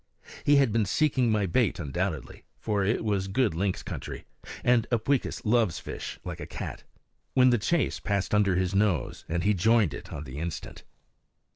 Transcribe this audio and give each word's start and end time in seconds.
He 0.43 0.55
had 0.55 0.71
been 0.71 0.87
seeking 0.87 1.31
my 1.31 1.45
bait 1.45 1.77
undoubtedly 1.77 2.43
for 2.57 2.83
it 2.83 3.03
was 3.03 3.27
a 3.27 3.29
good 3.29 3.53
lynx 3.53 3.83
country, 3.83 4.25
and 4.63 4.87
Upweekis 4.91 5.45
loves 5.45 5.77
fish 5.77 6.19
like 6.23 6.39
a 6.39 6.47
cat 6.47 6.83
when 7.35 7.51
the 7.51 7.59
chase 7.59 7.99
passed 7.99 8.33
under 8.33 8.55
his 8.55 8.73
nose 8.73 9.25
and 9.29 9.43
he 9.43 9.53
joined 9.53 9.93
it 9.93 10.11
on 10.11 10.23
the 10.23 10.39
instant. 10.39 10.83